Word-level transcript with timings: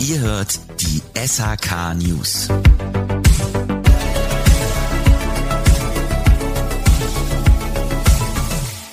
Ihr 0.00 0.18
hört 0.20 0.58
die 0.80 1.02
SHK 1.14 1.94
News. 1.94 2.48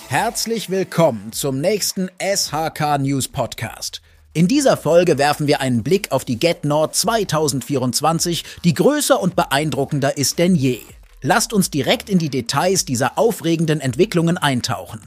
Herzlich 0.09 0.69
willkommen 0.69 1.31
zum 1.31 1.61
nächsten 1.61 2.09
SHK 2.19 2.97
News 2.99 3.29
Podcast. 3.29 4.01
In 4.33 4.49
dieser 4.49 4.75
Folge 4.75 5.17
werfen 5.17 5.47
wir 5.47 5.61
einen 5.61 5.81
Blick 5.81 6.11
auf 6.11 6.25
die 6.25 6.37
Get 6.37 6.65
Nord 6.65 6.93
2024, 6.93 8.43
die 8.65 8.73
größer 8.73 9.17
und 9.21 9.37
beeindruckender 9.37 10.17
ist 10.17 10.39
denn 10.39 10.55
je. 10.55 10.81
Lasst 11.21 11.53
uns 11.53 11.71
direkt 11.71 12.09
in 12.09 12.17
die 12.17 12.29
Details 12.29 12.83
dieser 12.83 13.17
aufregenden 13.17 13.79
Entwicklungen 13.79 14.37
eintauchen. 14.37 14.99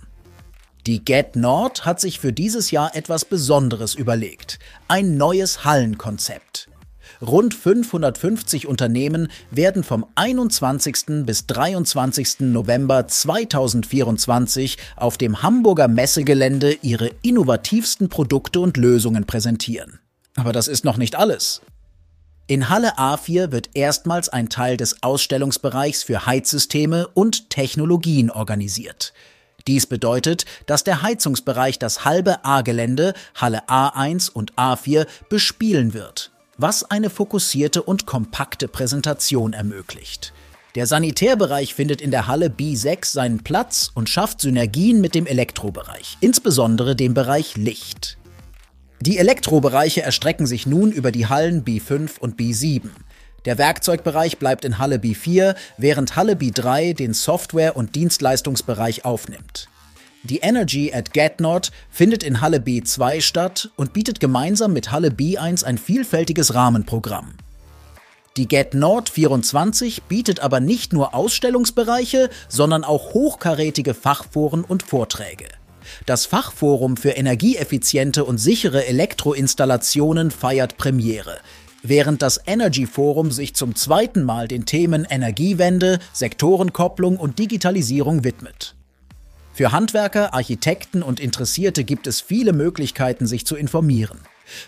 Die 0.87 1.05
Get 1.05 1.37
Nord 1.37 1.85
hat 1.85 2.01
sich 2.01 2.21
für 2.21 2.33
dieses 2.33 2.71
Jahr 2.71 2.95
etwas 2.97 3.25
Besonderes 3.25 3.95
überlegt. 3.95 4.59
Ein 4.89 5.16
neues 5.16 5.65
Hallenkonzept. 5.65 6.69
Rund 7.20 7.53
550 7.55 8.66
Unternehmen 8.66 9.29
werden 9.51 9.84
vom 9.84 10.06
21. 10.15 11.27
bis 11.27 11.47
23. 11.47 12.41
November 12.41 13.06
2024 13.06 14.79
auf 14.97 15.19
dem 15.19 15.43
Hamburger 15.43 15.89
Messegelände 15.89 16.79
ihre 16.81 17.11
innovativsten 17.20 18.09
Produkte 18.09 18.61
und 18.61 18.78
Lösungen 18.78 19.27
präsentieren. 19.27 20.01
Aber 20.37 20.53
das 20.53 20.67
ist 20.67 20.84
noch 20.84 20.97
nicht 20.97 21.17
alles. 21.17 21.61
In 22.47 22.69
Halle 22.69 22.98
A4 22.98 23.53
wird 23.53 23.70
erstmals 23.75 24.28
ein 24.28 24.48
Teil 24.48 24.77
des 24.77 25.03
Ausstellungsbereichs 25.03 26.03
für 26.03 26.27
Heizsysteme 26.27 27.06
und 27.09 27.51
Technologien 27.51 28.31
organisiert. 28.31 29.12
Dies 29.66 29.87
bedeutet, 29.87 30.45
dass 30.66 30.84
der 30.84 31.02
Heizungsbereich 31.02 31.78
das 31.78 32.05
halbe 32.05 32.45
A-Gelände, 32.45 33.14
Halle 33.34 33.69
A1 33.69 34.30
und 34.30 34.55
A4, 34.55 35.06
bespielen 35.28 35.95
wird, 35.95 36.30
was 36.56 36.91
eine 36.91 37.11
fokussierte 37.11 37.83
und 37.83 38.06
kompakte 38.06 38.69
Präsentation 38.69 39.52
ermöglicht. 39.52 40.33
Der 40.77 40.86
Sanitärbereich 40.86 41.75
findet 41.75 42.00
in 42.00 42.12
der 42.12 42.28
Halle 42.28 42.47
B6 42.47 43.06
seinen 43.06 43.42
Platz 43.42 43.91
und 43.94 44.08
schafft 44.08 44.41
Synergien 44.41 45.00
mit 45.00 45.17
dem 45.17 45.27
Elektrobereich, 45.27 46.17
insbesondere 46.20 46.95
dem 46.95 47.12
Bereich 47.12 47.56
Licht. 47.56 48.19
Die 49.00 49.19
Elektrobereiche 49.19 50.02
erstrecken 50.02 50.47
sich 50.47 50.67
nun 50.67 50.92
über 50.92 51.11
die 51.11 51.27
Hallen 51.27 51.64
B5 51.64 52.19
und 52.20 52.39
B7. 52.39 52.91
Der 53.44 53.58
Werkzeugbereich 53.58 54.38
bleibt 54.38 54.64
in 54.64 54.78
Halle 54.78 54.96
B4, 54.96 55.55
während 55.78 56.16
Halle 56.16 56.34
B3 56.34 56.94
den 56.94 57.14
Software- 57.14 57.77
und 57.77 57.94
Dienstleistungsbereich 57.94 59.05
aufnimmt. 59.05 59.69
Die 60.22 60.38
Energy 60.38 60.92
at 60.92 61.14
GetNord 61.14 61.70
findet 61.91 62.22
in 62.22 62.42
Halle 62.42 62.58
B2 62.58 63.22
statt 63.22 63.70
und 63.77 63.94
bietet 63.94 64.20
gemeinsam 64.20 64.74
mit 64.74 64.92
Halle 64.92 65.08
B1 65.08 65.64
ein 65.64 65.78
vielfältiges 65.78 66.55
Rahmenprogramm. 66.55 67.33
Die 68.36 68.46
GetNord 68.46 69.08
24 69.08 70.02
bietet 70.05 70.41
aber 70.41 70.61
nicht 70.61 70.92
nur 70.92 71.14
Ausstellungsbereiche, 71.14 72.28
sondern 72.48 72.84
auch 72.84 73.14
hochkarätige 73.14 73.94
Fachforen 73.94 74.62
und 74.62 74.83
Vorträge. 74.83 75.46
Das 76.06 76.27
Fachforum 76.27 76.96
für 76.96 77.11
energieeffiziente 77.11 78.24
und 78.24 78.38
sichere 78.38 78.86
Elektroinstallationen 78.86 80.30
feiert 80.30 80.77
Premiere. 80.77 81.38
Während 81.83 82.20
das 82.20 82.41
Energy 82.47 82.86
Forum 82.86 83.31
sich 83.31 83.55
zum 83.55 83.75
zweiten 83.75 84.23
Mal 84.23 84.48
den 84.48 84.67
Themen 84.67 85.06
Energiewende, 85.09 85.98
Sektorenkopplung 86.12 87.17
und 87.17 87.39
Digitalisierung 87.39 88.23
widmet. 88.23 88.75
Für 89.55 89.73
Handwerker, 89.73 90.34
Architekten 90.34 91.03
und 91.03 91.20
Interessierte 91.20 91.84
gibt 91.84 92.06
es 92.06 92.20
viele 92.20 92.53
Möglichkeiten, 92.53 93.27
sich 93.27 93.47
zu 93.47 93.56
informieren. 93.56 94.19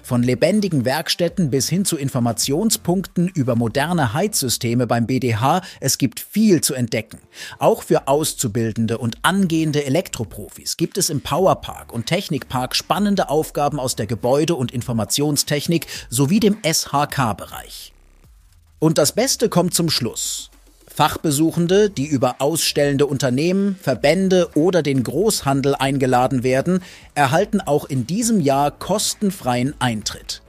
Von 0.03 0.23
lebendigen 0.23 0.85
Werkstätten 0.85 1.51
bis 1.51 1.69
hin 1.69 1.85
zu 1.85 1.97
Informationspunkten 1.97 3.29
über 3.29 3.57
moderne 3.57 4.15
Heizsysteme 4.15 4.87
beim 4.87 5.07
BDH, 5.07 5.63
es 5.81 5.99
gibt 5.99 6.21
viel 6.21 6.61
zu 6.61 6.75
entdecken. 6.75 7.19
Auch 7.59 7.83
für 7.83 8.09
Auszubildende 8.09 8.99
und 8.99 9.17
angehende 9.23 9.85
Elektroprofis 9.85 10.77
gibt 10.77 10.99
es 10.99 11.11
im 11.11 11.21
Powerpark 11.21 11.93
und 11.93 12.07
Technikpark 12.07 12.77
spannende 12.77 13.29
Aufgaben 13.29 13.81
aus 13.81 13.97
der 13.97 14.07
Gebäude- 14.07 14.55
und 14.55 14.73
Informationstechnik 14.73 15.87
sowie 16.09 16.41
dem 16.41 16.59
SHK-Bereich. 16.63 17.93
Und 18.79 18.99
das 18.99 19.13
Beste 19.13 19.49
kommt 19.49 19.75
zum 19.75 19.91
Schluss. 19.91 20.52
Fachbesuchende, 20.95 21.91
die 21.91 22.07
über 22.07 22.37
ausstellende 22.39 23.07
Unternehmen, 23.07 23.77
Verbände 23.81 24.51
oder 24.55 24.83
den 24.83 25.03
Großhandel 25.03 25.75
eingeladen 25.75 26.43
werden, 26.43 26.83
erhalten 27.15 27.61
auch 27.61 27.87
in 27.87 28.07
diesem 28.07 28.41
Jahr 28.41 28.71
kostenfreien 28.71 29.75
Eintritt. 29.79 30.43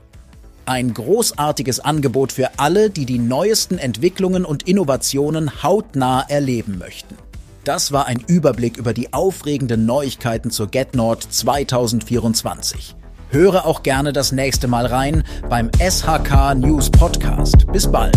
Ein 0.66 0.94
großartiges 0.94 1.80
Angebot 1.80 2.32
für 2.32 2.58
alle, 2.58 2.90
die 2.90 3.06
die 3.06 3.18
neuesten 3.18 3.78
Entwicklungen 3.78 4.44
und 4.44 4.62
Innovationen 4.68 5.62
hautnah 5.62 6.24
erleben 6.28 6.78
möchten. 6.78 7.16
Das 7.64 7.92
war 7.92 8.06
ein 8.06 8.22
Überblick 8.26 8.76
über 8.76 8.92
die 8.92 9.12
aufregenden 9.12 9.86
Neuigkeiten 9.86 10.50
zur 10.50 10.68
GetNord 10.68 11.22
2024. 11.22 12.94
Höre 13.30 13.66
auch 13.66 13.82
gerne 13.82 14.12
das 14.12 14.32
nächste 14.32 14.68
Mal 14.68 14.86
rein 14.86 15.24
beim 15.48 15.70
SHK 15.78 16.54
News 16.54 16.90
Podcast. 16.90 17.66
Bis 17.72 17.90
bald. 17.90 18.16